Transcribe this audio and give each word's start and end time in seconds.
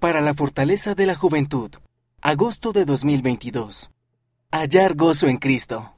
Para 0.00 0.20
la 0.20 0.32
fortaleza 0.32 0.94
de 0.94 1.06
la 1.06 1.16
juventud. 1.16 1.72
Agosto 2.22 2.70
de 2.70 2.84
2022. 2.84 3.90
Hallar 4.52 4.94
gozo 4.94 5.26
en 5.26 5.38
Cristo. 5.38 5.92